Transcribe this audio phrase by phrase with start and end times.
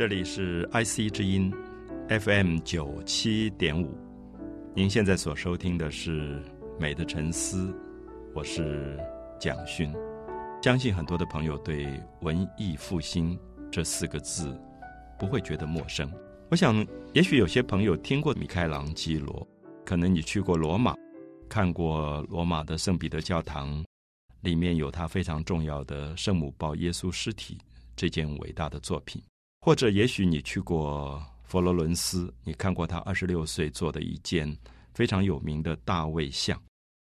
[0.00, 1.52] 这里是 IC 之音
[2.08, 3.94] FM 九七点五，
[4.74, 6.36] 您现在所收听的是
[6.80, 7.66] 《美的沉思》，
[8.34, 8.98] 我是
[9.38, 9.94] 蒋勋。
[10.62, 13.38] 相信很多的朋友对“文艺复兴”
[13.70, 14.58] 这四个字
[15.18, 16.10] 不会觉得陌生。
[16.50, 16.74] 我想，
[17.12, 19.46] 也许有些朋友听过米开朗基罗，
[19.84, 20.94] 可能你去过罗马，
[21.46, 23.84] 看过罗马的圣彼得教堂，
[24.40, 27.58] 里面有他非常重要的圣母抱耶稣尸体
[27.94, 29.22] 这件伟大的作品。
[29.62, 34.56] 或者，也许你去过佛罗伦斯，你看过他二十六岁做的一件
[34.94, 36.58] 非常有名的大卫像。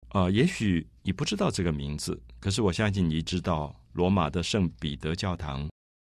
[0.08, 5.68] 啊，也许你不知道这个名字，可是我相信你知道罗马的圣彼得教堂，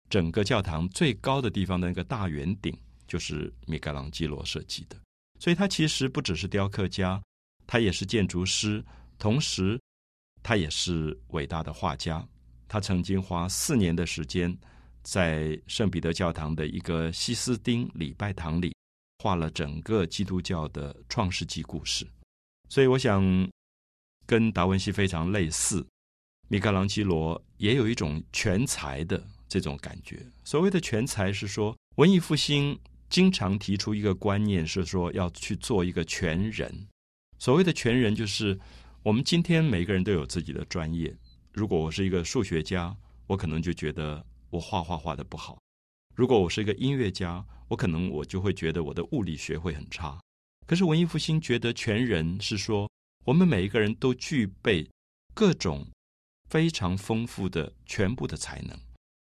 [0.09, 2.73] 整个教堂最高的地方的那个大圆顶，
[3.06, 4.95] 就是米开朗基罗设计的。
[5.39, 7.22] 所以，他其实不只是雕刻家，
[7.66, 8.82] 他也是建筑师，
[9.20, 9.78] 同时
[10.42, 12.26] 他也是伟大的画家。
[12.70, 14.58] 他曾经花四年的时间。
[15.09, 18.75] 在圣彼得教堂的一个西斯丁礼拜堂里，
[19.19, 22.05] 画了整个基督教的创世纪故事。
[22.67, 23.23] 所以，我想
[24.25, 25.88] 跟达文西非常类似。
[26.49, 30.19] 米开朗基罗也有一种全才的这种感觉。
[30.44, 32.77] 所谓的全才，是说文艺复兴
[33.09, 36.69] 经常提出一个观念，是说要去做一个全人。
[37.39, 38.59] 所谓的全人，就是
[39.03, 41.16] 我们今天每个人都有自己的专业。
[41.53, 42.94] 如果我是一个数学家，
[43.25, 44.21] 我可能就觉得。
[44.50, 45.59] 我画画画的不好，
[46.16, 50.17] 如果我是一个音乐家，我可能我就会觉得我的物理学会很差。
[50.66, 52.89] 可是文艺复兴觉得全人是说，
[53.26, 54.89] 我们每一个人都具备
[55.33, 55.86] 各种
[56.49, 58.77] 非常丰富的全部的才能。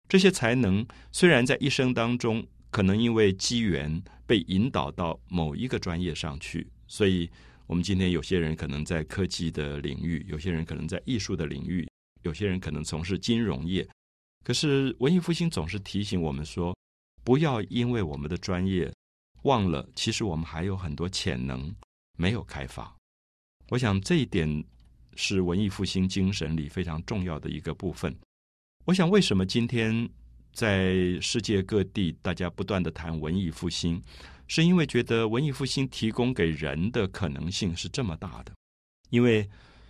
[0.09, 7.31] 这些才能虽然在一生当中可能因为机缘被引导到某一个专业上去，所以
[7.67, 11.88] 我们今天有些人可能在科技的领域，有些人可能在艺术的领域，
[12.22, 13.88] 有些人可能从事金融业。
[14.44, 16.77] 可是文艺复兴总是提醒我们说，
[17.25, 18.93] 不要因为我们的专业
[19.44, 21.75] 忘了，其实我们还有很多潜能
[22.19, 22.94] 没有开发。
[23.71, 24.62] 我想这一点
[25.16, 28.15] 是文艺复兴精神里非常重要的一个部分。
[28.84, 30.06] 我想为什么今天
[30.53, 34.03] 在世界各地大家不断的谈文艺复兴，
[34.47, 38.53] 是因为觉得文艺复兴提供给人的可能性是这么大的。
[39.09, 39.49] 因为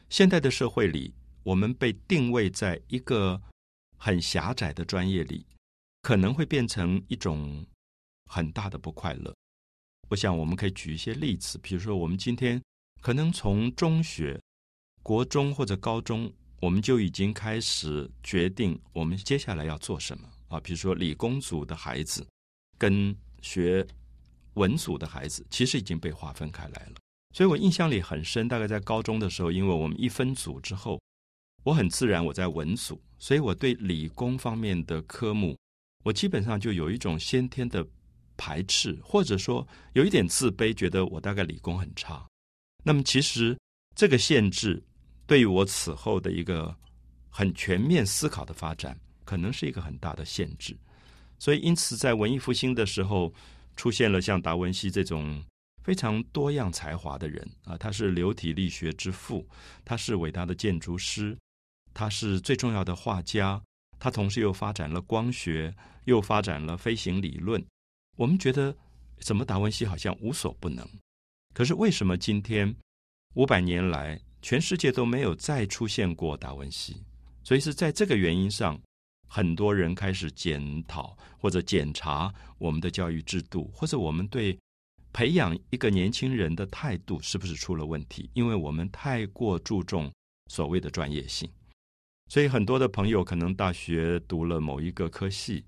[0.08, 3.42] 现代的社会里，我们被定位在一个。
[4.04, 5.46] 很狭窄的专业里，
[6.02, 7.66] 可能会变成一种
[8.26, 9.34] 很大的不快乐。
[10.10, 12.62] 我想我们可以举一些例子，比如说我们今天
[13.00, 14.38] 可能从中学、
[15.02, 20.60] 国中或者高中，我们就已经开始决定我们接下来要做什么啊。
[20.60, 22.26] 比如说理工组的孩子
[22.76, 23.86] 跟学
[24.52, 26.96] 文组的孩子，其实已经被划分开来了。
[27.32, 31.00] 所以我印象里很深，大概在高中的时候，因为我们一分组之后。
[31.64, 35.58] 我很自然，我在文组，所以我对理工方面的科目，
[36.04, 37.84] 我基本上就有一种先天的
[38.36, 42.24] 排斥，或者说有一点自卑，觉得我大概理工很差。
[42.82, 43.58] 那么其实
[43.96, 44.82] 这个限制
[45.26, 46.74] 对于我此后的一个
[47.30, 50.76] 很全面思考的发展，可能是一个很大的限制。
[51.38, 53.32] 所以因此，在文艺复兴的时候，
[53.74, 55.42] 出现了像达文西这种
[55.82, 59.48] 非常多样才华的人啊，他是流体力学之父，
[59.82, 61.34] 他是伟大的建筑师。
[61.94, 63.62] 他是最重要的画家，
[63.98, 65.74] 他同时又发展了光学，
[66.04, 67.64] 又发展了飞行理论。
[68.16, 68.76] 我们觉得，
[69.20, 70.86] 怎么达文西好像无所不能？
[71.54, 72.74] 可是为什么今天
[73.34, 77.02] 五百年来，全世界都没有再出现过达文西？
[77.44, 78.80] 所以是在这个原因上，
[79.28, 84.58] 很多人开始检讨或者检查我们的教育制度，或者我们对
[85.12, 88.28] 培养一个年轻人的态度是不是出了问题？
[88.34, 90.12] 因为我们太过注重
[90.50, 91.48] 所谓的专业性。
[92.34, 95.64] 所以很多的朋友可能大学读了某一个科系，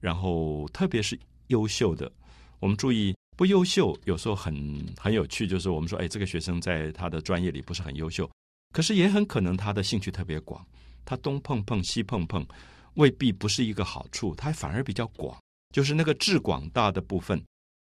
[0.00, 2.10] 然后特别是优秀的，
[2.58, 8.26] 我们注意不优秀，有时候很很有趣，就是我们说，哎，这个学生在他的专业里不是很优秀，
[8.72, 10.66] 可是也很可能他的兴趣特别广，
[11.04, 12.46] 他东碰碰西碰碰，
[12.94, 15.38] 未必不是一个好处，他反而比较广，
[15.74, 17.44] 就是那个志广大的部分，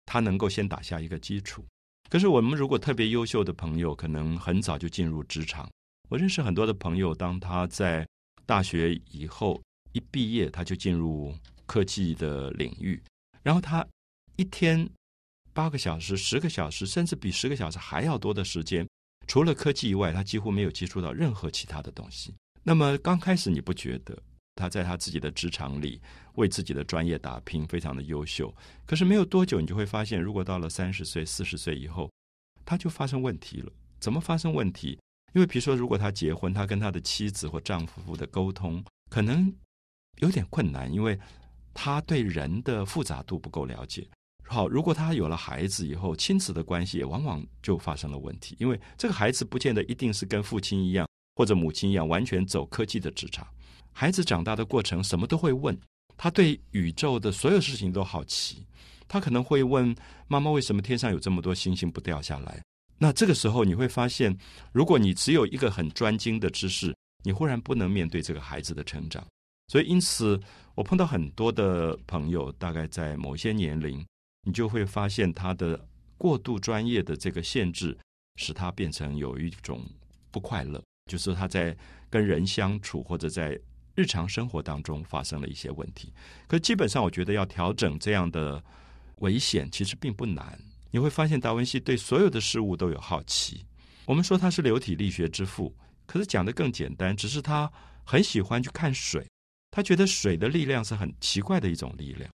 [0.05, 1.63] 他能够先打下一个基础。
[2.09, 5.69] 可是我们如果特别优秀的朋友，可能很早就进入职场。
[6.09, 8.05] 我认识很多的朋友，当他在
[8.47, 9.61] 大学以后
[9.91, 11.31] 一毕业，他就进入
[11.67, 12.99] 科技的领域，
[13.43, 13.85] 然后他
[14.37, 14.89] 一天
[15.53, 18.87] 八个小时、十个小时，甚至比十个小时还要多的时间，
[19.27, 22.33] 除了科技以外，他几乎没有接触到任何其他的东西。
[22.63, 24.17] 那么刚开始你不觉得
[24.55, 26.01] 他在他自己的职场里
[26.35, 28.53] 为自己的专业打拼，非常的优秀？
[28.85, 32.09] 可是没有多久，你就会发现，如果到了三十岁、四十岁以后，
[32.65, 33.71] 他就发生问题了。
[33.99, 34.97] 怎么发生问题？
[35.33, 39.53] 因为比如说，如果他结婚，他跟他的妻子或丈夫的沟通可能
[40.19, 41.19] 有点困难，因为
[41.73, 44.07] 他对人的复杂度不够了解。
[44.49, 53.45] 好，如果他有了孩子以后，亲子的关系也往往就发生了问题，因为这个孩子不见得一定是跟父亲一样或者母亲一样完全走科技的职场。
[53.91, 55.77] 孩子长大的过程，什么都会问，
[56.15, 58.65] 他对宇宙的所有事情都好奇，
[59.07, 59.93] 他可能会问
[60.27, 62.63] 妈妈为什么天上有这么多星星不掉下来。
[62.97, 64.37] 那这个时候你会发现，
[64.71, 69.25] 如果你只有一个很专精的知识，你忽然不能面对这个孩子的成长。
[69.67, 70.39] 所以，因此
[70.75, 74.05] 我碰到很多的朋友，大概在某些年龄。
[74.43, 75.85] 你就会发现他的
[76.17, 77.97] 过度专业的这个限制，
[78.37, 79.83] 使他变成有一种
[80.31, 81.75] 不快乐，就是他在
[82.09, 83.59] 跟人相处或者在
[83.93, 86.13] 日常生活当中发生了一些问题。
[86.47, 88.63] 可基本上，我觉得要调整这样的
[89.17, 90.57] 危险，其实并不难。
[90.97, 93.63] 你会发现达文西对所有的事物都有好奇。
[94.05, 95.71] 我们说他是流体力学之父，
[96.07, 97.71] 可是讲的更简单，只是他
[98.03, 99.23] 很喜欢去看水，
[99.69, 102.27] 他觉得水的力量是很奇怪的一种力量。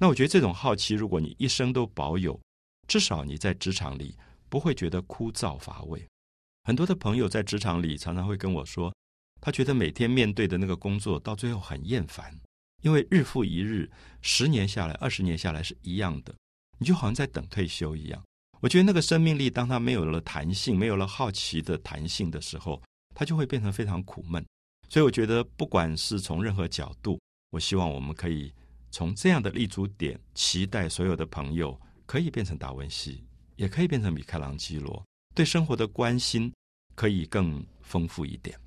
[0.00, 2.36] 那我觉得这种好奇，如果你一生都保有，
[2.88, 4.16] 至少你在职场里
[4.48, 6.04] 不会觉得枯燥乏味。
[6.64, 8.92] 很多的朋友在职场里常常会跟我说，
[9.40, 12.36] 他觉得每天面对的那个工作到最后很厌烦，
[12.82, 13.88] 因为日复一日，
[14.22, 16.34] 十年下来、二十年下来是一样的，
[16.78, 18.22] 你就好像在等退休一样。
[18.60, 22.82] 我觉得那个生命力，当他没有了弹性、没有了好奇的弹性的时候，
[23.14, 24.44] 他就会变成非常苦闷。
[24.88, 27.20] 所以我觉得，不管是从任何角度，
[27.50, 28.52] 我希望我们可以。
[28.90, 33.22] 从这样的立足点，期待所有的朋友可以变成达文西，
[33.54, 35.04] 也可以变成米开朗基罗，
[35.34, 36.50] 对生活的关心
[36.94, 38.58] 可以更丰富一点。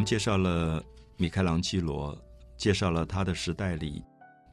[0.00, 0.82] 们介绍了
[1.18, 2.18] 米开朗基罗。
[2.56, 4.04] 介绍了他的时代里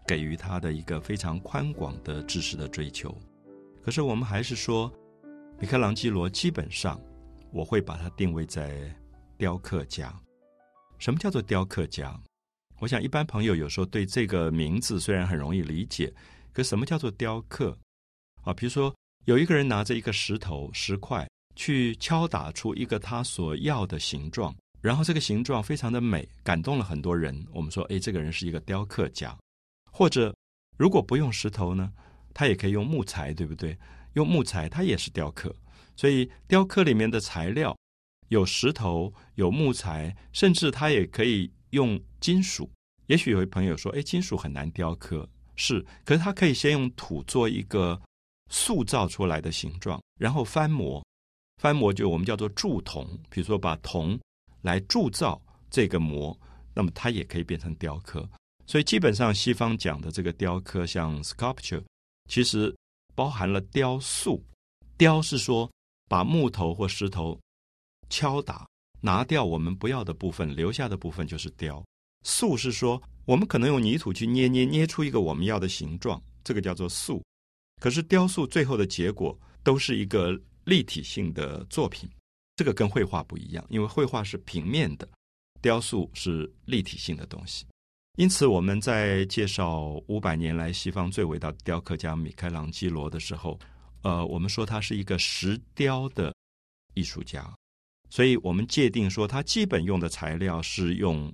[0.08, 3.14] 给予他的一个非常宽广的知识的追求，
[3.84, 4.90] 可是我们还是说，
[5.60, 6.98] 米开朗基罗基本上
[7.52, 8.90] 我会把它定位在
[9.38, 10.18] 雕刻家。
[11.00, 12.18] 什么叫做雕刻家？
[12.80, 16.10] 我想一般朋友有时候对这个名字虽然很容易理解，
[16.54, 17.78] 可什么叫做雕刻？
[18.44, 18.96] 啊，比如说
[19.26, 24.56] 有一个人拿着一个石头石块去敲打出一个他所要的形状。
[24.82, 27.46] 然后这个形状非常的美，感动了很多人。
[27.52, 29.36] 我们说，哎，这个人是一个雕刻家。
[29.92, 30.36] 或者，
[30.78, 31.92] 如果不用石头呢，
[32.34, 33.78] 他也可以用木材，对不对？
[34.14, 35.56] 用木材，它也是雕刻。
[35.96, 37.76] 所以，雕刻里面的材料
[38.30, 42.70] 有石头，有木材，甚至他也可以用金属。
[43.08, 45.84] 也许有一朋友说，哎，金属很难雕刻，是。
[46.06, 48.00] 可是他可以先用土做一个
[48.52, 51.04] 塑造出来的形状，然后翻模。
[51.62, 54.20] 翻模就我们叫做铸铜，比如说把铜。
[54.68, 56.38] 来铸造这个模，
[56.74, 58.30] 那么它也可以变成雕刻。
[58.66, 61.82] 所以基本上西方讲的这个雕刻，像 sculpture，
[62.30, 62.76] 其实
[63.16, 64.44] 包含了雕塑。
[64.98, 65.72] 雕是说
[66.10, 67.40] 把木头或石头
[68.10, 68.68] 敲打，
[69.00, 71.82] 拿掉我们不要的部分，留下的部分就是雕。
[72.24, 77.24] 塑是说我们可能用泥土去捏捏捏出一个我们要的形状，这个叫做塑。
[77.80, 82.10] 可是雕塑最后的结果都是一个立体性的作品。
[82.58, 85.08] 这个跟绘画不一样，因为绘画是平面的，
[85.62, 87.66] 雕塑是立体性的东西。
[88.18, 93.60] 因此，我们在介绍五百年来西方最伟大的雕刻家米开朗基罗的时候，
[94.02, 96.34] 呃，我们说他是一个石雕的
[96.96, 97.48] 艺术家，
[98.10, 101.32] 所以我们界定说他基本用的材料是用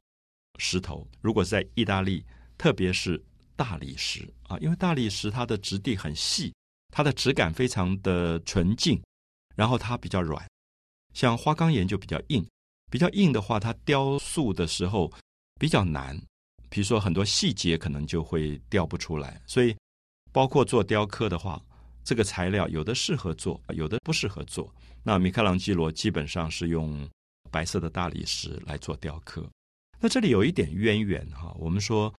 [0.59, 1.07] 石头。
[1.21, 2.25] 如果在意大利，
[2.57, 3.23] 特别是
[3.55, 6.53] 大理石啊，因为大理石它的质地很细，
[6.91, 9.01] 它的质感非常的纯净，
[9.55, 10.45] 然后它比较软。
[11.13, 12.45] 像花岗岩就比较硬，
[12.91, 15.11] 比较硬的话，它雕塑的时候
[15.59, 16.19] 比较难。
[16.69, 19.39] 比如说很多细节可能就会雕不出来。
[19.45, 19.75] 所以，
[20.31, 21.61] 包括做雕刻的话，
[22.03, 24.73] 这个材料有的适合做，有的不适合做。
[25.03, 27.07] 那米开朗基罗基本上是用
[27.51, 29.47] 白色的大理石来做雕刻。
[29.99, 32.11] 那这里有一点渊源哈，我们说，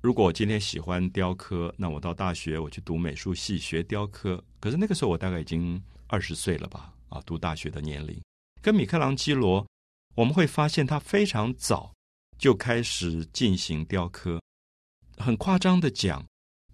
[0.00, 8.18] 如果我今天喜欢雕刻，那我到大学我去读美术系学雕刻，可是那个时候我大概已经二十岁了吧，啊，读大学的年龄。
[8.62, 9.66] 跟米开朗基罗，
[10.14, 11.90] 我们会发现他非常早
[12.38, 14.38] 就开始进行雕刻。
[15.16, 16.22] 很夸张的讲，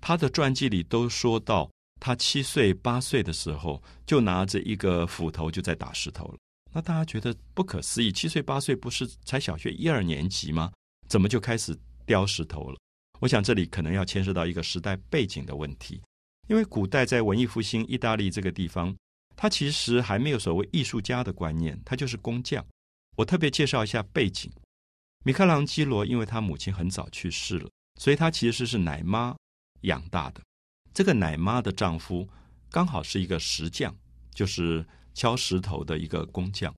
[0.00, 6.37] 他的传记里都说到，他七岁八岁的时候就拿着一个斧头就在打石头了。
[6.73, 10.73] 那大家觉得不可思议，七岁八岁不是才小学一二年级吗？
[11.09, 12.76] 怎么就开始雕石头了？
[13.21, 16.02] 我想这里可能要牵涉到一个时代背景的问题，
[16.49, 18.95] 因为古代在文艺复兴意大利这个地方。
[19.37, 22.64] 他其实还没有所谓艺术家的观念，他就是工匠。
[23.16, 24.50] 我特别介绍一下背景：
[25.25, 29.37] 米开朗基罗因为他母亲很早去世了，所以他其实是奶妈
[29.83, 30.40] 养大的。
[30.95, 32.26] 这个奶妈的丈夫
[32.71, 33.95] 刚好是一个石匠，
[34.35, 36.75] 就是敲石头的一个工匠。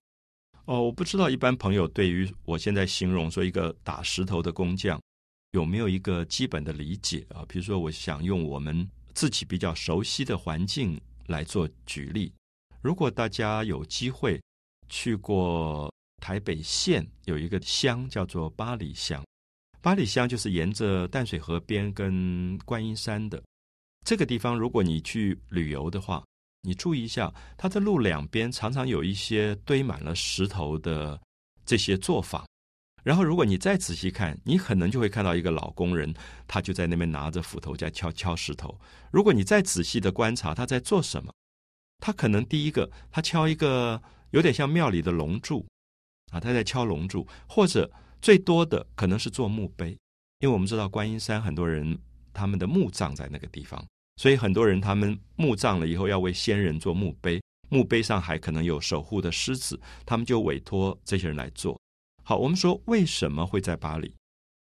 [0.65, 5.01] 哦，我不知道一般朋友对于我现在形容说一个打石头的工匠
[5.51, 7.43] 有没有一个基本的理解啊？
[7.47, 12.31] 比如说，我想用我们自己比较熟悉的环境来做举例。
[12.81, 14.41] 如果大家有机会
[14.87, 15.89] 去过。
[16.21, 19.25] 台北县有一个乡叫做八里乡，
[19.81, 23.41] 八里乡就是沿着淡水河边跟观音山的
[24.05, 24.55] 这个地方。
[24.59, 26.21] 如果你去旅游的话，
[26.61, 31.19] 你注意一下，它的路两边常常有一些堆满了石头的
[31.65, 32.45] 这些作坊。
[33.01, 36.13] 然后，如果你再仔细看，你可能就会看到一个老工人，
[36.49, 38.77] 他就在那边拿着斧头在敲敲石头。
[39.09, 41.33] 如果你再仔细的观察他在做什么，
[41.99, 44.01] 他可能第一个他敲一个
[44.31, 45.65] 有点像庙里的龙柱。
[46.31, 47.89] 啊，他在敲龙柱，或者
[48.21, 49.97] 最多的可能是做墓碑，
[50.41, 51.97] 因为我们知道观音山很多人
[52.31, 53.83] 他们的墓葬在那个地方，
[54.17, 61.81] 所以很多人他们墓葬了以后要为先人做墓碑，墓碑上还可能有守护的狮子，他们就委托这些人来做。
[62.23, 64.13] 好，我们说为什么会在巴黎？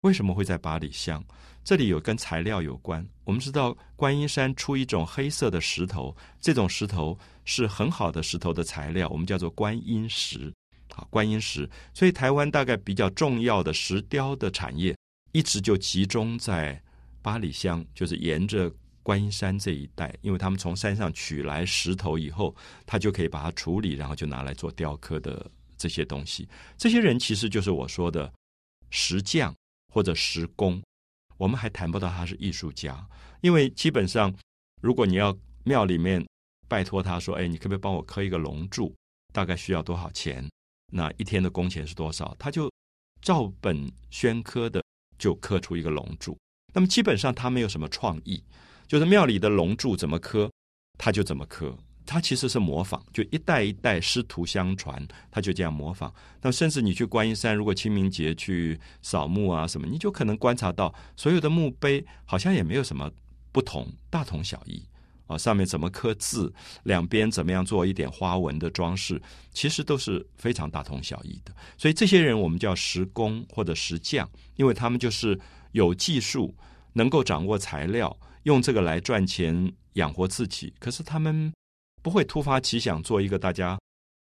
[0.02, 1.23] 为什么会在巴里乡？
[1.62, 3.07] 这里有跟材料有关。
[3.25, 10.50] 我们知道观音山出一种黑色的石头，这种石头是很好的石头的材料，我们叫做观音石。
[10.92, 14.97] 好，观音石，所以台湾大概比较重要的石雕的产业，
[15.33, 16.83] 一直就集中在
[17.21, 26.49] 八里乡，就是沿着观音山这一带，因为他们从山上取来石头以后，他就可以把它处理，然后就拿来做雕刻的这些东西。
[26.78, 28.33] 这些人其实就是我说的
[28.88, 29.54] 石匠
[29.91, 30.83] 或者石工，
[31.37, 33.07] 我们还谈不到他是艺术家，
[33.41, 34.35] 因为基本上，
[34.81, 36.25] 如果你要庙里面
[36.69, 38.95] 拜托他说，哎，你可不可以帮我刻一个龙柱？
[39.33, 40.49] 大概需要多少钱？
[40.93, 42.35] 那一天的工钱是多少？
[42.39, 42.71] 他就
[43.21, 44.83] 照本宣科的
[45.19, 46.37] 就刻出一个龙柱。
[46.73, 48.43] 那么基本上他没有什么创意，
[48.87, 50.51] 就是庙里的龙柱怎么刻，
[50.99, 51.77] 他就怎么刻。
[52.11, 55.00] 他其实是模仿，就一代一代师徒相传，
[55.31, 56.12] 他就这样模仿。
[56.43, 63.09] 那甚至你去观音山，如果清明节去扫墓啊什么，你就可能观察到所有的墓碑好像也没有什么
[63.52, 64.83] 不同，大同小异。
[65.29, 66.52] 啊，上面怎么刻字，
[66.83, 71.55] 两边怎么样做一点花纹的装饰，其实都是非常大同小异的。
[71.79, 75.38] 所以这些人我们叫石工或者石匠，因为他们就是
[75.71, 76.52] 有技术，
[76.95, 80.75] 能够掌握材料，用这个来赚钱养活自己。
[80.81, 81.52] 可是他们
[82.02, 83.78] 不会突发奇想做一个大家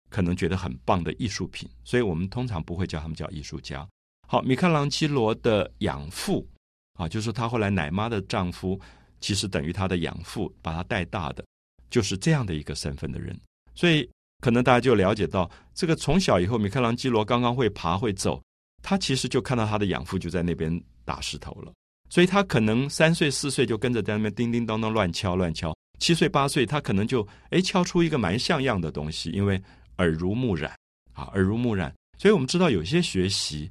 [0.09, 3.87] 可能觉得很棒的艺术品，所以我们通常不会叫他们叫艺术家。
[4.29, 6.47] 好，米开朗基罗的养父
[6.95, 8.81] 啊，就是他后来奶妈的丈夫。
[9.23, 11.45] 其实等于他的养父把他带大的，
[11.91, 13.39] 就是这样的一个身份的人，
[13.75, 14.09] 所以
[14.41, 18.43] 可能大家就了解到，这个从小以后，米开朗基罗刚刚会爬会走，
[18.83, 21.71] 他其实就看到他的养父就在那边打石头了，
[22.09, 29.63] 所以他可能三岁四岁就跟着在那边叮叮当当乱敲乱敲，七岁八岁他可能就哎敲出一个蛮像样的东西，因为
[29.99, 30.75] 耳濡目染
[31.13, 33.71] 啊，耳濡目染，所以我们知道有些学习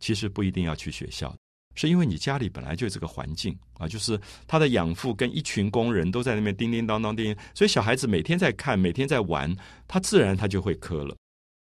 [0.00, 1.32] 其实不一定要去学校。
[1.78, 9.54] 是因为你家里本来就这个环境啊，就是他的养父跟一群工人都在那边叮叮当当叮，所以小孩子每天在看，每天在玩，
[9.86, 11.14] 他自然他就会磕了。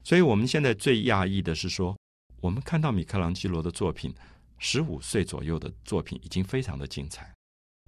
[0.02, 1.96] 所以我们现在最讶异的是说，
[2.40, 4.12] 我们看到米开朗基罗的作品，
[4.58, 7.32] 十五岁左右的作品已经非常的精彩。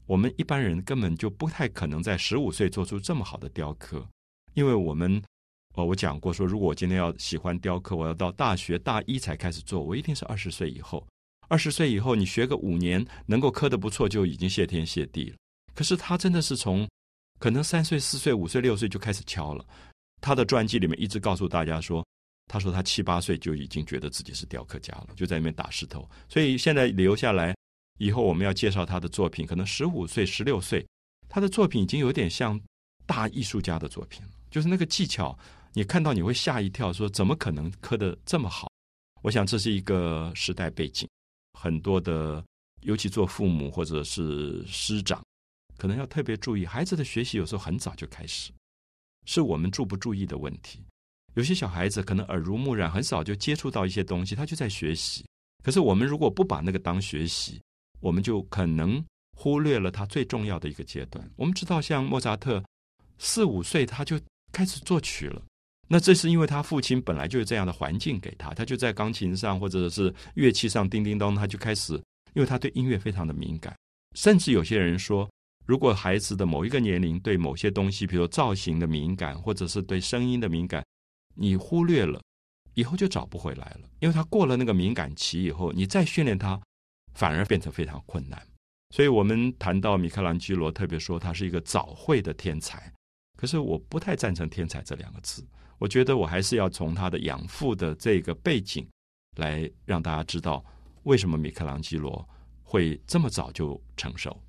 [0.06, 4.06] 我们一般人根本就不太可能在十五岁做出这么好的雕刻，
[4.54, 5.22] 因为我们
[5.74, 11.06] 哦，我讲过说，如果我今天要喜欢雕刻，我要到大学大一才开始做，我一定是二十岁以后。
[11.48, 15.36] 二十岁以后，你学个五年，能够刻得不错，就已经谢天谢地了。
[15.74, 16.88] 可是他真的是从
[17.38, 19.64] 可能三岁、四岁、五岁、六岁就开始敲了。
[20.20, 22.04] 他的传记里面一直告诉大家说，
[22.46, 26.08] 他说他七八岁就已经觉得自己是雕刻家了，就在那边打石头。
[26.28, 27.53] 所以现在留下来
[27.98, 30.86] 以后，我们要介绍他的作品，可能十五岁、十六岁，
[31.28, 32.60] 他的作品已经有点像
[33.06, 34.30] 大艺术家的作品了。
[34.50, 35.36] 就是那个技巧，
[35.72, 38.70] 你看到你会吓一跳，说怎么可能刻得这么好？
[39.22, 41.08] 我想这是一个时代背景。
[41.58, 42.44] 很多的，
[42.82, 45.24] 尤其做父母或者是师长，
[45.78, 47.38] 可能要特别注意孩子的学习。
[47.38, 48.52] 有时候很早就开始，
[49.24, 50.80] 是我们注不注意的问题。
[51.34, 55.24] 有些小孩子可能耳濡目染，很早就接触到一些东西，他就在学习。
[55.64, 57.60] 可是我们如果不把那个当学习，
[58.04, 59.02] 我们就可能
[59.34, 61.26] 忽略了他最重要的一个阶段。
[61.36, 62.62] 我们知道，像莫扎特
[63.16, 64.20] 四五岁他就
[64.52, 65.40] 开始作曲了。
[65.88, 71.94] 那这是因为他父亲本来就是这样的环境给他，他就在钢琴上或者是乐器上叮叮当，他就开始，
[72.34, 73.74] 因为他对音乐非常的敏感。
[74.14, 75.26] 甚至有些人说，
[75.64, 80.84] 如果孩子的某一个年龄对某些东西，比如造型的敏感，或者是对声音的敏感，
[81.34, 82.20] 你忽略了
[82.74, 86.60] 以后就找不回来了，因为他过了那个敏感期以后，你再训练他，
[87.14, 88.40] 反而变成非常困难。
[88.90, 92.92] 所以我们谈到米开朗基罗，特别说他是一个早慧的天才，
[93.36, 95.44] 可是我不太赞成“天才”这两个字。
[95.78, 98.88] 我觉得我还是要从他的养父的这个背景
[99.36, 100.64] 来让大家知道，
[101.02, 102.26] 为什么米开朗基罗
[102.62, 104.40] 会这么早就成熟。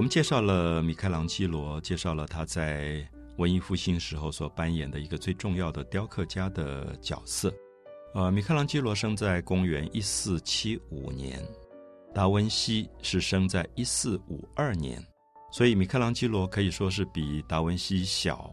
[0.00, 7.52] 我们介绍了米开朗基罗，介绍了他在文艺复兴时候所扮演的一个最重要的雕刻家的角色。
[8.14, 11.38] 呃，米开朗基罗生在公元一四七五年，
[12.14, 15.06] 达文西是生在一四五二年，
[15.52, 18.50] 所以米开朗基罗可以说是比达文西小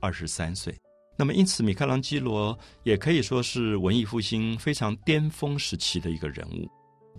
[0.00, 0.74] 二十三岁。
[1.18, 6.66] 那么，因此米开朗基罗也可以说是文艺复兴非常巅峰时期的一个人物。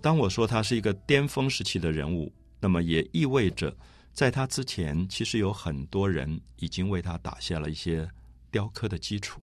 [0.02, 2.32] 当我说他是一个巅峰时期的人物。
[2.60, 3.74] 那么也意味着，
[4.12, 8.08] 在他之前，其实有很多人已经为他打下了一些
[8.50, 9.40] 雕刻的基础。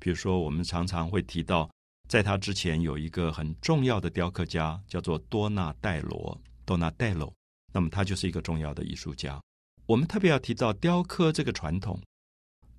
[0.00, 1.68] 比如说，我们常常会提到，
[2.08, 7.32] 在他之前有一个很重要的雕刻家，叫做多纳戴罗多纳戴罗。
[7.72, 9.40] 那么他就是一个重要的艺术家。
[9.86, 12.00] 我们特别要提到雕刻这个传统，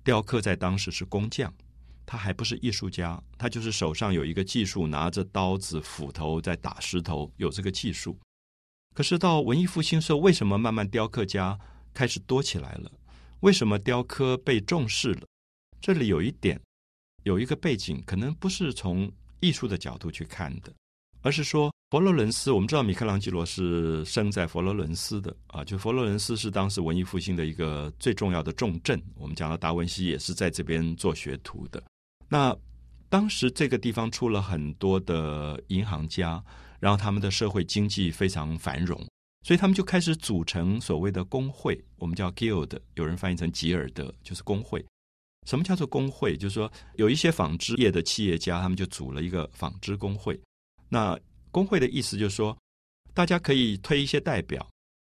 [0.02, 1.52] 雕刻在当时是工匠，
[2.06, 8.18] 他还不是艺术家，他就是手上有一个技术，拿着刀子、斧头在打石头，有这个技术。
[8.94, 11.58] 可是到文艺复兴时候，为什么慢慢雕刻家
[11.94, 12.90] 开始多起来了？
[13.40, 15.22] 为什么雕刻被重视了？
[15.80, 16.60] 这里有一点，
[17.22, 20.72] 有一个背景，可能不是从艺术的角度去看的，
[21.22, 22.50] 而是说佛罗伦斯。
[22.50, 29.00] 我们知道米开朗基罗是生在佛罗伦斯的啊，就佛罗伦斯是当时文艺复兴的一个最重要的重镇。
[29.14, 31.82] 我们讲到达文西也是在这边做学徒的。
[32.28, 32.54] 那
[33.08, 36.44] 当时这个地方出了很多的银行家。
[36.80, 38.98] 然后他们的社会经济非常繁荣，
[39.46, 44.82] 所以他们就开始组成所谓的工会，我们叫 guild，有人翻译成吉尔德，就是工会。
[45.46, 46.36] 什么叫做工会？
[46.36, 50.40] 就是说有一些纺织业的企业家，他们就组了一个纺织工会。
[50.88, 51.18] 那
[51.50, 52.56] 工会的意思就是说，
[53.12, 54.66] 大家可以推一些代表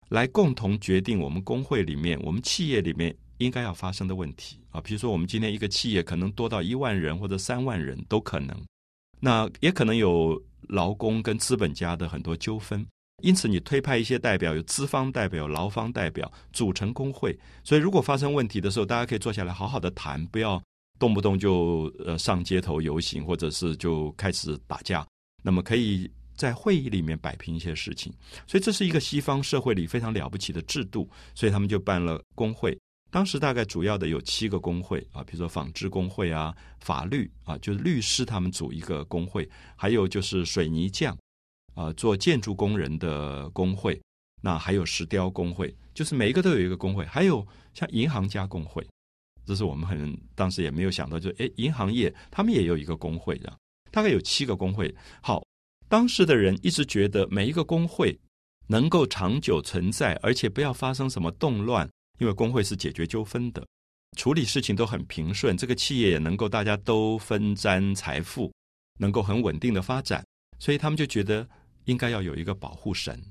[0.10, 4.80] 来共同决定我们工会里面、我们企业里面应该要发生的问题啊。
[4.80, 8.56] 比如说，我们今天一个企业可能多到一万人或者三万人都可能，
[9.20, 10.40] 那也可能有。
[10.70, 12.86] 劳工跟资本家的很多纠纷，
[13.22, 17.38] 因此你推派一些代表，有资方代表、劳方代表，组成工会。
[17.64, 20.62] 所以如果发生问题的时候，大家可以坐下来好好的谈，不要
[21.00, 25.06] 动不动就呃上街头游行，或者是就开始打架。
[25.44, 28.14] 那么可以在会议里面摆平一些事情。
[28.48, 31.10] 所以这是一个西方社会里非常了不起的制度。
[31.36, 32.78] 所以他们就办了工会。
[33.14, 41.16] 当时大概主要的有七个工会啊，比如说纺织工会啊、法律啊，就是律师他们组一个工会，还有就是水泥匠
[41.76, 44.02] 啊，做建筑工人的工会，
[44.42, 48.84] 那还有石雕工会，就是每一个都有一个工会，还有像银行家工会，
[49.46, 53.56] 这是我们很当时也没有想到，就哎，银行业他们也有一个工会的，
[53.92, 54.92] 大概有七个工会。
[55.22, 55.46] 好，
[55.88, 58.20] 当时的人一直觉得每一个工会
[58.70, 61.88] 能够长久存在，而且不要发生什么动乱。
[62.24, 63.68] 因为工会是解决纠纷的，
[64.16, 68.50] 处理事情都很平顺，这个企业也能够大家都分担财富，
[68.98, 70.26] 能够很稳定的发展，
[70.58, 71.46] 所以他们就觉得
[71.84, 73.22] 应该要有一个保护神。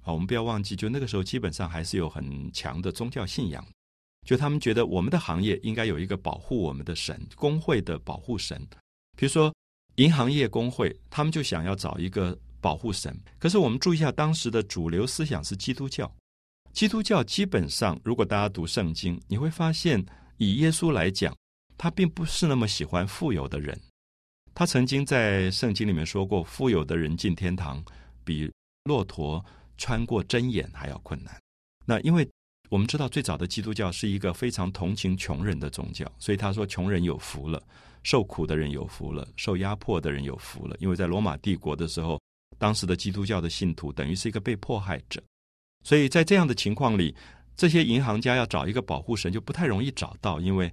[0.00, 3.66] 好，我们不要忘记，就那个时候基本上还是有很强的宗教信仰，
[4.24, 8.64] 就他们觉得我们的行业应该有一个保护我们的神，工会的保护神。
[9.16, 9.52] 比如说
[9.96, 13.12] 银行业工会，他们就想要找一个保护神。
[13.40, 16.08] 可是我们注意一下，当时的主流思想是基督教。
[16.72, 20.04] 基督教基本上，如果大家读圣经，你会发现，
[20.38, 21.36] 以耶稣来讲，
[21.76, 23.78] 他并不是那么喜欢富有的人。
[24.54, 27.82] 他曾经在圣经里面说过，富有的人进天堂，
[28.24, 28.50] 比
[28.84, 29.44] 骆驼
[29.76, 31.38] 穿过针眼还要困难。
[31.84, 32.28] 那因为
[32.68, 37.62] 我们知道，最早的基督教是一个非常同情穷人的宗教，所以他说，穷人有福了，
[38.04, 40.76] 受苦的人有福了，受压迫的人有福了。
[40.78, 42.20] 因为在罗马帝国的时候，
[42.58, 45.22] 当时的基督教的信徒等于是一个被迫害者。
[45.82, 47.14] 所以在这样的情况里，
[47.56, 50.70] 这些银行家要找一个保护神就不太容易找到，因为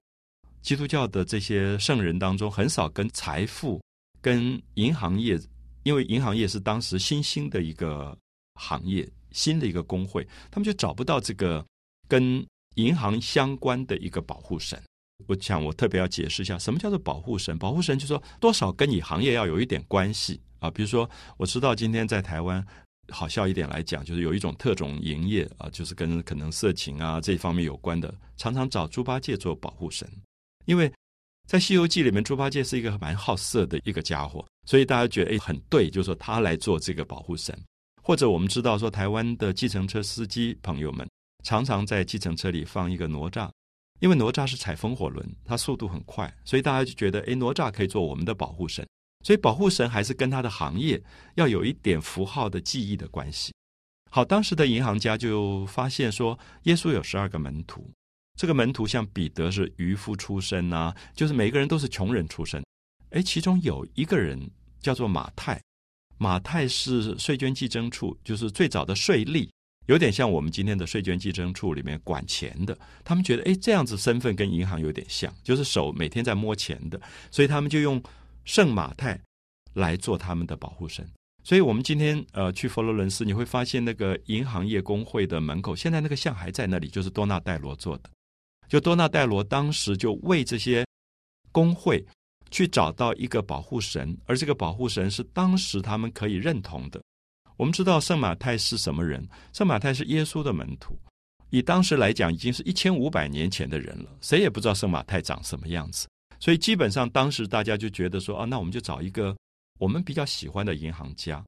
[0.61, 3.81] 基督教的这些圣人当中很少跟财富、
[4.21, 5.39] 跟银行业，
[5.83, 8.17] 因为银行业是当时新兴的一个
[8.55, 11.65] 行业，新的一个工会，他们就找不到这个
[12.07, 14.81] 跟银行相关的一个保护神。
[15.25, 17.57] 我想我特别要解释一下，什么叫做保护神？
[17.57, 22.65] 保护神就是说多少跟你行业要有一点关系啊，比如说我知道今天在台湾。
[23.09, 30.09] 好笑一点来讲，就是有一种特种营业啊，就是跟可能色情啊这方面有关的，常常找猪八戒做保护神，
[30.65, 30.91] 因为
[31.47, 37.57] 在《西游记》里面，猪八戒是一个蛮好色的一个家伙，所以大家觉得哎很对，就是说他来做这个保护神。
[38.03, 41.07] 或者我们知道说，台湾的计程车司机朋友们
[41.43, 43.49] 常常在计程车里放一个哪吒，
[43.99, 48.85] 因为哪吒是踩风火轮，它速度很快，所以大家就觉得哎哪吒可以做我们的保护神。
[49.27, 51.03] 所以保护神还是跟他的行业
[51.35, 53.51] 要有一点符号的记忆的关系。
[54.09, 57.91] 好，当时的银行家就发现说，耶稣有十二个门徒，
[58.39, 62.63] 这个门徒像彼得是渔夫出身啊，就是每个人都是穷人出身。
[63.09, 65.61] 哎，其中有一个人叫做马太，
[66.17, 69.49] 马太是税捐计征处，就是最早的税吏，
[69.87, 72.77] 有点像我们今天的税捐计征处里面管钱的。
[73.03, 76.97] 他们觉得，哎，这样子身份跟银行有点像，就是手每天在摸钱的，
[77.29, 78.01] 所以他们就用
[78.47, 79.19] 圣马太
[79.73, 81.07] 来做他们的保护神。
[81.43, 88.09] 所以我们今天呃去佛罗伦斯，你会发现那个银行业工会的门口，现在那个像还在那里，就是多纳戴罗做的。
[88.67, 90.85] 就多纳戴罗当时就为这些
[91.51, 92.05] 工会
[92.49, 97.01] 去找到一个保护神，而这个保护神是当时他们可以认同的。
[97.55, 99.25] 我们知道圣马太是什么人？
[99.53, 100.97] 圣马太是耶稣的门徒，
[101.49, 106.07] 以当时来讲，已经是一千五百年前的人了，谁也不知道圣马太长什么样子。
[106.39, 109.35] 所以基本上当时大家就觉得说，啊，那我们就找一个。
[109.79, 111.45] 我们比较喜欢的银行家，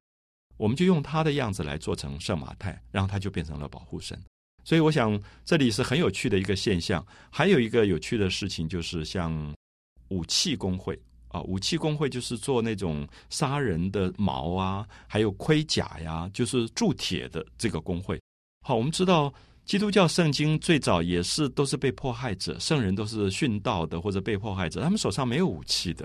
[0.56, 4.16] 我们就用他的样子来做成圣马太，然后他就变成了保护神。
[4.62, 7.04] 所以我想这里是很有趣的一个现象。
[7.28, 9.52] 还有一个有趣的事情就是，像
[10.10, 18.16] 武器工会啊，武器工会就是做那种杀人的矛啊，还有盔甲呀，就是铸铁的这个工会。
[18.64, 19.34] 好，我们知道
[19.70, 26.04] 基督教圣经最早也是都是被迫害者，圣人都是殉道的或者被迫害者，他们手上没有武器的，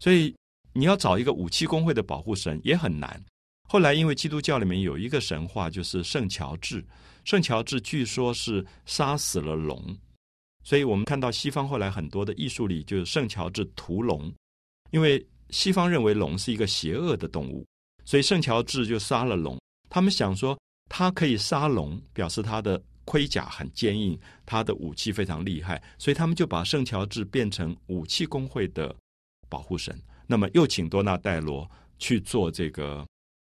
[0.00, 0.34] 所以。
[0.76, 3.24] 你要找一个武器工会的保护神也很难。
[3.68, 6.84] 后来，因为基督教里面有一个神话，就是圣乔治。
[7.24, 9.80] 圣乔治据说是杀死了龙，
[10.64, 14.34] 所以我们看到西方后来很多的艺术里，就是圣乔治屠龙。
[14.90, 17.64] 因为西方认为龙是一个邪恶的动物，
[18.04, 19.56] 所以圣乔治就杀了龙。
[19.88, 20.58] 他们想说，
[20.90, 28.94] 他可以杀龙，表示他的盔甲很坚硬，他的武器非常厉害，所以他们就把圣乔治变成武器工会的
[29.48, 29.98] 保护神。
[30.26, 33.06] 那么又请多纳戴罗去做这个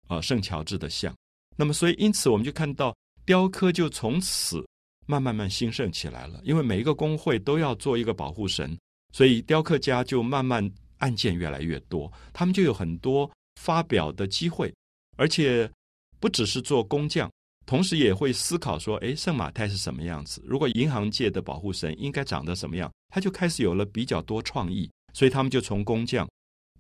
[0.09, 1.15] 呃圣乔治的像，
[1.57, 4.67] 那么所以因此我们就看到雕刻就从此
[5.07, 6.41] 慢慢慢兴盛起来了。
[6.45, 8.77] 因为每一个工会都要做一个保护神，
[9.13, 13.31] 所以雕刻家就慢慢案件越来越多，他们就有很多
[13.61, 14.75] 发表的机会，
[15.17, 15.71] 而且
[16.19, 17.31] 不只是做工匠，
[17.67, 20.41] 同时也会思考说：哎，圣马太是什么样子？
[20.47, 22.91] 如果银行界的保护神应该长得什么样？
[23.09, 26.27] 他就开始有了比较多创意，所以他们就从工匠。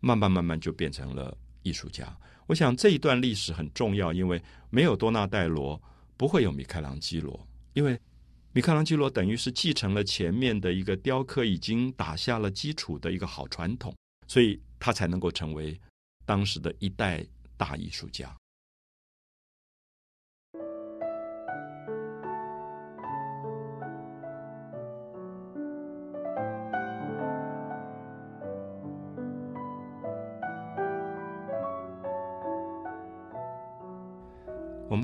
[0.01, 2.17] 慢慢慢慢就变成了艺术家。
[2.47, 5.83] 我想这一段历史很重要，因为没有多纳戴罗，
[6.17, 7.45] 不会有米开朗基罗。
[7.73, 7.99] 因为
[8.53, 13.93] 米开朗基罗等于是继承了前面的一个雕刻，已经打下了基础的一个好传统，
[14.29, 15.79] 所以他才能够成为
[16.25, 18.37] 当时的一代大艺术家。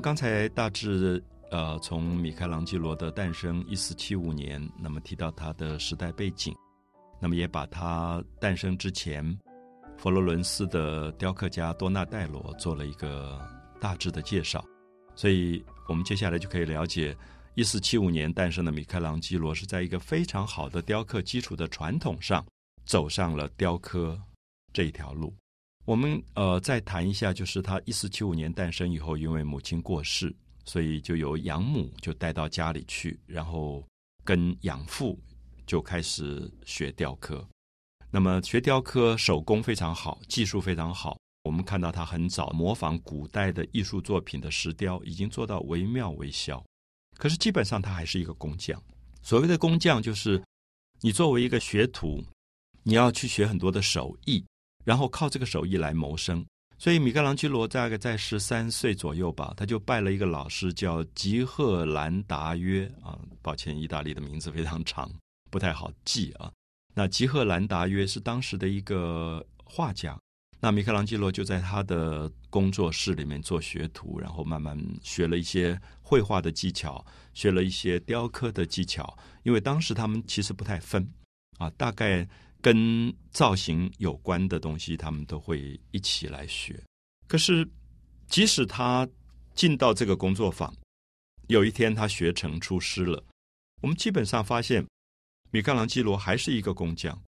[0.03, 6.53] 刚才大致呃从米开朗基罗的诞生一四七五年，那么提到他的时代背景，
[7.21, 9.25] 那么也把他诞生之前
[9.97, 13.41] 佛罗伦斯的雕刻家多纳戴罗做了一个
[13.81, 14.65] 大致的介绍，
[15.15, 17.17] 所以我们接下来就可以了解
[17.55, 22.45] 一四七五年诞生的米开朗基罗是在一个非常好的雕刻基础的传统上
[22.85, 24.21] 走上了雕刻
[24.73, 25.33] 这一条路。
[25.85, 33.85] 我们呃再谈一下，就是他一四七五年诞生以后，因为母亲过世，所以就由养母就带到家里去，然后
[34.23, 35.19] 跟养父
[35.67, 37.45] 就开始学雕刻。
[38.11, 41.19] 那么学雕刻手工非常好，技术非常好。
[41.43, 46.65] 我们看到他很早模仿古代的艺术作品的石雕，已经做到惟妙惟肖。
[47.17, 48.81] 可是基本上他还是一个工匠。
[49.21, 50.41] 所谓的工匠，就是
[51.01, 52.23] 你作为一个学徒，
[52.85, 54.45] 你要去学很多的手艺。
[54.85, 56.45] 然后靠这个手艺来谋生，
[56.77, 63.17] 所以米开朗基罗大概在十三岁左右吧，他就拜了一个老师，叫吉赫兰达约啊。
[63.41, 65.09] 抱歉，意大利的名字非常长，
[65.51, 66.51] 不太好记啊。
[66.95, 70.19] 那吉赫兰达约是当时的一个画家，
[70.59, 79.17] 那米开朗基罗就在他的工作室里面做学徒，然后慢慢学了一些绘画的技巧，学了一些雕刻的技巧。
[79.45, 81.09] 因为当时他们其实不太分
[81.59, 82.29] 啊，大概。
[82.63, 86.81] 跟造型有关的东西，他们都会一起来学。
[87.27, 87.69] 可是，
[88.29, 89.07] 即使他
[89.55, 90.73] 进到这个工作坊，
[91.49, 93.23] 有一天他学成出师了，
[93.83, 94.87] 我们基本上发现，
[95.51, 97.21] 米开朗基罗还是一个工匠。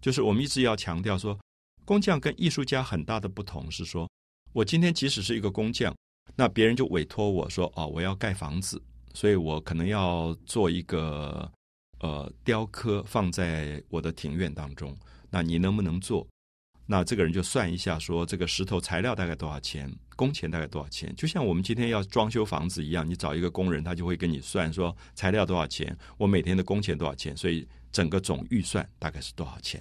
[0.00, 1.38] 就是我们一直要强调说，
[1.84, 4.06] 工匠跟艺术家很大的不同是说，
[4.52, 5.96] 我今天即使是一个工匠，
[6.36, 8.82] 那别人就委托我说，哦，我要盖房子，
[9.14, 11.50] 所以我可能要做一个
[12.02, 14.94] 呃雕刻放在我的庭院当中，
[15.30, 16.28] 那你能不能做？
[16.84, 21.14] 那这个人就算一下，说这个石头材料大概多少钱，工钱大概多少钱？
[21.16, 29.80] 就像我们今天要装修房子一样，你找一个工人，他就会跟你算说材料多少钱，我每天的工钱多少钱，所以整个总预算大概是多少钱？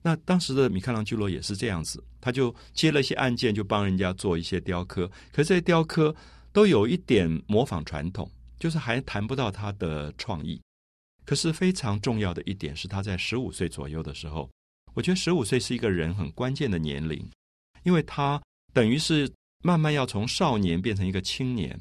[0.00, 5.06] 那当时的米开朗基罗也是这样子，他就接了一些案件，就帮人家做一些雕刻。
[5.30, 6.16] 可是这些雕刻
[6.52, 8.28] 都有一点模仿传统，
[8.58, 10.60] 就是还谈不到他的创意。
[11.28, 14.48] 可是非常重要的一点是，他在十五岁左右的时候。
[14.94, 17.22] 我觉得十五岁是一个人很关键的年龄，
[17.82, 18.40] 因为他
[18.72, 19.30] 等于是
[19.62, 21.78] 慢慢要从少年变成一个青年。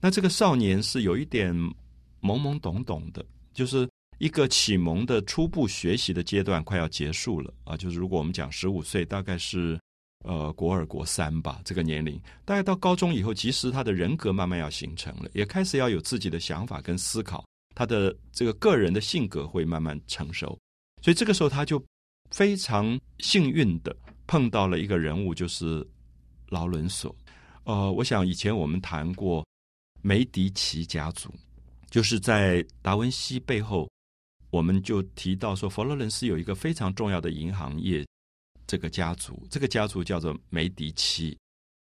[0.00, 1.54] 那这个少年是有一点
[2.22, 3.22] 懵懵懂懂的，
[3.52, 7.76] 就是一个启蒙的初步学习的阶段快要结束了啊。
[7.76, 9.78] 就是如果我们讲十五岁，大概是
[10.24, 17.44] 呃国二、国三吧，这个年龄，大概到高中以后，其实他的人格慢慢要形成了，也开始要有自己的想法跟思考，
[17.78, 20.58] 他的这个个人的性格会慢慢成熟，
[21.00, 21.80] 所以这个时候他就。
[22.30, 25.82] 非常幸运的碰到了一个人物，就是
[26.50, 27.16] 劳伦索。
[27.64, 29.42] 呃，我想以前我们谈过
[30.02, 31.32] 梅迪奇家族，
[31.90, 33.90] 就是在达文西背后，
[34.50, 38.06] 我们就提到说，佛罗伦斯有一个非常重要的银行业
[38.66, 41.34] 这个家族，这个家族叫做梅迪奇，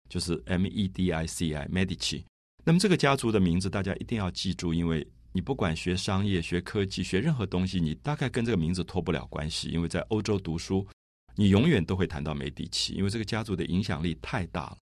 [0.08, 2.22] 就是 M E D I C I Medici。
[2.64, 5.04] 那么这个家族的名字大家一定要记住，因为。
[5.36, 9.68] 你不管学商业、学科技、学任何东西，你大概跟这个名字脱不了关系。
[9.68, 10.86] 因为在欧洲读书，
[11.34, 14.78] 你永远都会谈到梅迪奇，因为这个家族的影响力太大了。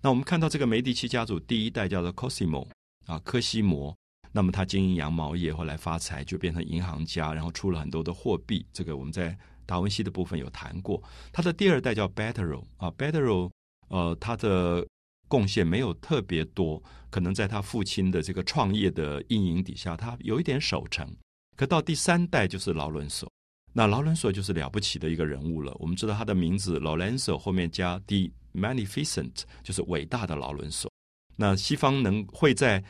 [0.00, 2.68] 那我们看到这个梅迪奇家族第一代叫做 Cosimo
[3.06, 3.92] 啊，科西摩。
[4.30, 8.64] 那么他经营羊毛业，后来发财就变成银行家，然后出了很多的货币。
[8.72, 11.02] 这个我们在达文西的部分有谈过。
[11.32, 13.50] 他的第二代叫 Bettero 啊，Bettero
[13.88, 14.86] 呃，他的。
[15.28, 21.08] 贡献没有特别多，可能在他父亲的这个创业的阴影底下，他有一点守成。
[21.56, 23.30] 可到第三代就是劳伦索，
[23.72, 25.74] 那劳伦索就是了不起的一个人物了。
[25.78, 30.90] 我们知道他的名字 Lorenzo 后面加 the Magnificent，就是伟大的劳伦索。
[31.36, 32.82] 那西方能会在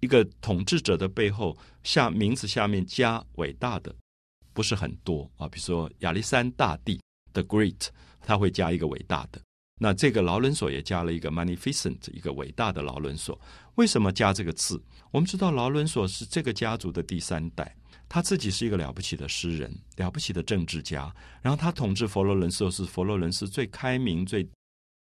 [0.00, 3.94] 一个统治者的背后下名字下面加伟大的，
[4.52, 5.48] 不是很多啊。
[5.48, 7.00] 比如说亚历山大帝
[7.32, 7.88] The Great，
[8.20, 9.40] 他会加一个伟大的。
[9.82, 13.36] 那这个劳伦索也加了一个 magnificent，一个伟大的劳伦索。
[13.74, 14.80] 为什么加这个字？
[15.10, 17.76] 我们知道劳伦索是这个家族的第三代，
[18.08, 21.12] 他自己是一个了不起的诗人，了不起的政治家。
[21.42, 24.48] 然后他统治佛罗伦斯是佛罗伦斯最开明、最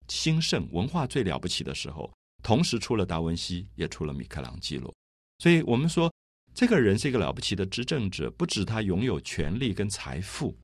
[0.06, 2.08] 兴盛、文化最了不起的时候。
[2.44, 4.94] 同时出了达文西，也出了米开朗基罗。
[5.40, 6.08] 所以我们说，
[6.54, 10.56] 这个人是一个了不起的执政者，不止他拥有权力跟财富。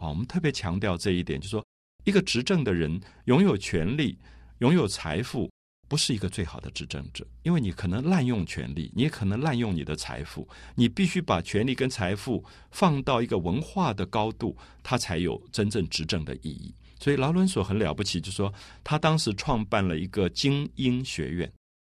[0.00, 1.64] 啊，我们特别强调这一点，就是说。
[2.04, 4.18] 一个执政的人拥有权力、
[4.58, 5.50] 拥有财富，
[5.88, 10.48] 不是一个最好的执政者，因为你可能滥用权力，你也可能滥用你的财富。
[10.74, 16.74] 你必须把权力跟财富放到一个文化的高度，它才有真正执政的意义。
[16.98, 18.52] 所以劳伦索很了不起，就说
[18.84, 21.52] 他当时创办了一个精英学院。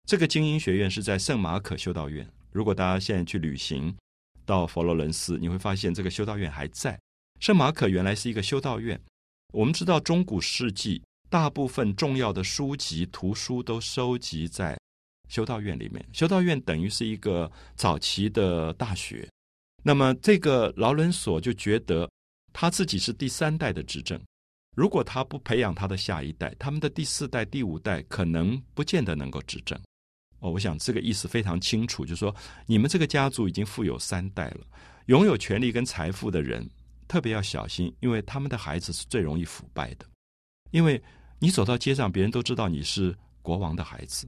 [0.08, 2.26] 这个精英学院是在圣马可修道院。
[2.52, 3.94] 如果大家现在去旅行
[4.46, 7.00] 到佛罗伦斯，你会发现这个修道院还在。
[7.40, 9.00] 圣马可原来是一个修道院。
[9.54, 14.76] 我们知道，中古世纪大部分重要的书籍、图书都收集在
[15.30, 16.04] 修道院里面。
[16.12, 19.30] 修道院等于是一个早期的大学。
[19.84, 22.10] 那么，这个劳伦索就觉得
[22.52, 24.20] 他自己是第三代的执政，
[24.76, 29.80] 如果他不培养他的下一代，他们的第四代、第五代可能不见得能够执政。
[30.40, 32.36] 哦，我想这个意思非常清楚，就是说，
[32.66, 34.62] 你们这个家族已经富有三代了，
[35.06, 36.68] 拥有权力跟财富的人。
[37.08, 40.06] 特别要小心，因为他们的孩子是最容易腐败的。
[40.72, 41.02] 因为
[41.40, 44.28] 你走到街上，别人都知道你是国王的孩子，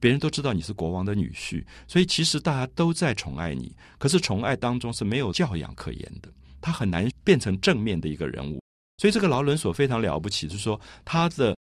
[0.00, 3.74] 别人都知道你是国王的女婿，所以其实大家都在宠爱你。
[3.98, 6.28] 可是宠爱当中是没有教养可言的，
[6.60, 8.60] 他很难变成正面的一个人物。
[8.98, 11.56] 所以这个劳伦索非常了不起，是说他的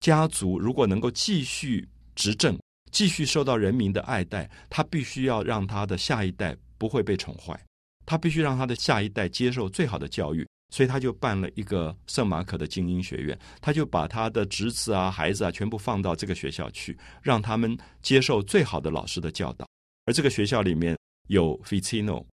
[0.00, 2.58] 家族如果能够继续执政，
[2.90, 7.60] 继续受到人民的爱戴，他必须要让他的下一代不会被宠坏。
[8.08, 13.38] 他必须让他的下一代接受最好的教育，所以他就办了一个圣马可的精英学院。
[13.60, 19.68] 他就把他的侄子啊、孩子啊全部放到这个学校去，让他们接受最好的老师的教导。
[20.06, 22.24] 而这个学校里面有 Ficino，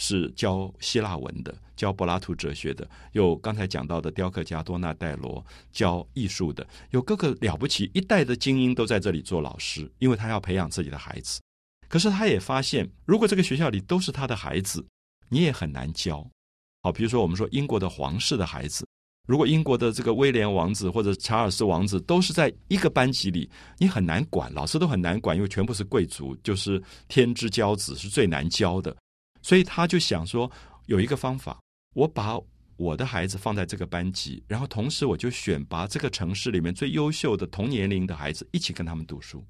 [0.00, 11.38] 是教希腊文的，教柏拉图哲学的；有刚才讲到的雕刻家多纳戴罗，教艺术的；有各个了不起一代的精英都在这里做老师，因为他要培养自己的孩子。
[11.86, 14.82] 可是他也发现，如果这个学校里都是他的孩子，
[15.28, 16.28] 你也很难教，
[16.82, 18.86] 好，比如说我们说英国的皇室的孩子，
[19.26, 28.96] 如果英国的这个威廉王子或者查尔斯王子都是在一个班级里，你很难管，老师都很难管，因为全部是贵族，就是天之骄子，是最难教的。
[29.42, 30.50] 所以他就想说，
[30.86, 31.60] 有一个方法，
[31.94, 32.38] 我把
[32.76, 39.44] 我的孩子放在这个班级，然后同时我就选拔这个城市里面最优秀的同年龄的孩子一起跟他们读书。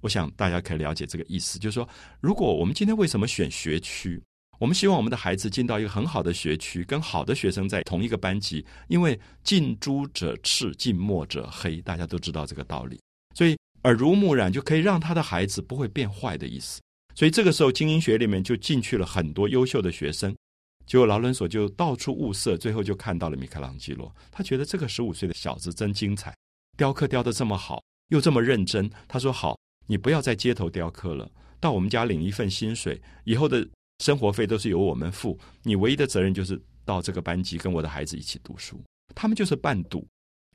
[0.00, 1.88] 我想大家可以了解这个意思，就是说，
[2.20, 4.22] 如果我们今天为什么选学区？
[4.58, 13.00] 我们希望我们的孩子进到一个很好的学区，跟好的学生在同一个班级，因为近朱者赤，近墨者黑，大家都知道这个道理，
[13.36, 16.80] 所以耳濡目染就可以让他的孩子不会变坏的意思。
[17.14, 20.36] 所以这个时候，精英学里面就进去了很多优秀的学生，
[20.86, 24.12] 结果劳伦索就到处物色，最后就看到了米开朗基罗。
[24.32, 26.34] 他觉得这个十五岁的小子真精彩，
[26.76, 28.90] 雕刻雕的这么好，又这么认真。
[29.06, 33.64] 他说：“好，你不要在街头雕刻了，到我们家领一份薪水，以后的。”
[33.98, 38.80] 生活费都是由我们付，你唯一的责任就是到这个班级跟我的孩子一起读书。
[39.14, 40.06] 他们就是伴读，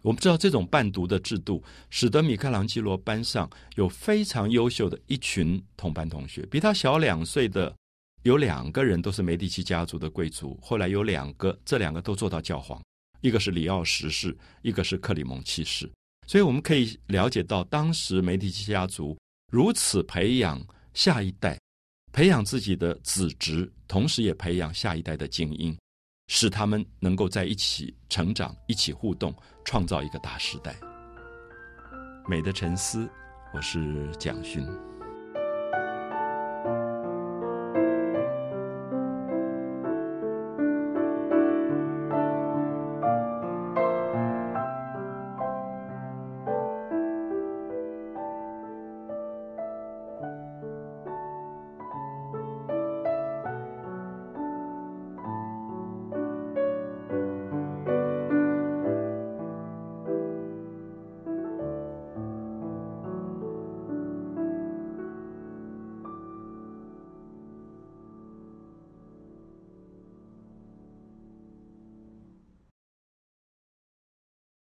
[0.02, 6.46] 我们知道这种伴读的制度，使得米开朗基罗班上有非常优秀的一群同班同学。
[6.46, 7.76] 比他小两岁的
[8.24, 12.82] 有两个人都是梅第奇家族的贵族，后来有两个，这两个都做到教皇，
[13.20, 15.92] 一个是里奥十世，一个是克里蒙七世。
[16.28, 19.18] 所以我们可以了解到，当时梅第奇家族
[19.52, 21.60] 如此培养下一代。
[22.14, 25.76] 培养自己的子侄，同时也培养下一代的精英，
[26.28, 29.34] 使他们能够在一起成长、一起互动，
[29.66, 30.76] 创造一个大时代。
[32.30, 33.10] 美的沉思，
[33.52, 34.64] 我是蒋勋。